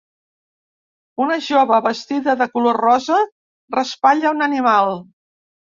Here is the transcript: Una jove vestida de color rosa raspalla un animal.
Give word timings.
Una 1.25 1.37
jove 1.49 1.79
vestida 1.89 2.37
de 2.41 2.49
color 2.57 2.83
rosa 2.87 3.23
raspalla 3.79 4.35
un 4.39 4.47
animal. 4.51 5.01